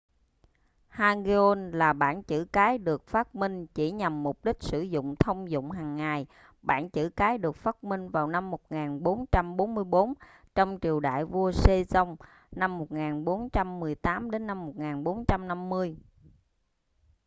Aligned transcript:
hangeul 0.87 1.59
là 1.75 1.93
bảng 1.93 2.23
chữ 2.23 2.45
cái 2.53 2.77
được 2.77 3.07
phát 3.07 3.35
minh 3.35 3.67
chỉ 3.67 3.91
nhằm 3.91 4.23
mục 4.23 4.45
đích 4.45 4.55
sử 4.63 4.81
dụng 4.81 5.15
thông 5.15 5.51
dụng 5.51 5.71
hàng 5.71 5.95
ngày. 5.95 6.27
bảng 6.61 6.89
chữ 6.89 7.09
cái 7.15 7.37
được 7.37 7.55
phát 7.55 7.83
minh 7.83 8.09
vào 8.09 8.27
năm 8.27 8.51
1444 8.51 10.13
trong 10.55 10.77
triều 10.81 10.99
đại 10.99 11.25
vua 11.25 11.51
sejong 11.51 12.15
1418- 12.77 14.29
1450 15.03 15.97